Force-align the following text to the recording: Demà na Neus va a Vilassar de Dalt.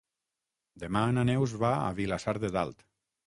Demà 0.83 1.03
na 1.17 1.25
Neus 1.29 1.53
va 1.65 1.73
a 1.81 1.93
Vilassar 2.01 2.35
de 2.45 2.53
Dalt. 2.57 2.83